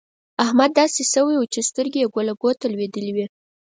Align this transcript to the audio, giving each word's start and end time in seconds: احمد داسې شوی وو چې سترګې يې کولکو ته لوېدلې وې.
احمد 0.45 0.71
داسې 0.79 1.01
شوی 1.13 1.35
وو 1.37 1.51
چې 1.53 1.59
سترګې 1.69 1.99
يې 2.03 2.11
کولکو 2.15 2.49
ته 2.59 2.65
لوېدلې 2.73 3.11
وې. 3.15 3.25